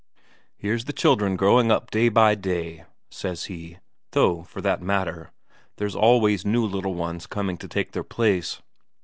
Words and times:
"Here's 0.57 0.85
the 0.85 0.93
children 0.93 1.35
growing 1.35 1.71
up 1.71 1.91
day 1.91 2.09
by 2.09 2.33
day," 2.33 2.85
says 3.11 3.43
he, 3.45 3.77
though, 4.13 4.41
for 4.41 4.59
that 4.59 4.81
matter, 4.81 5.29
there's 5.77 5.95
always 5.95 6.43
new 6.43 6.65
little 6.65 6.95
ones 6.95 7.27
coming 7.27 7.55
to 7.57 7.67
take 7.67 7.91
their 7.91 8.03
place. 8.03 8.63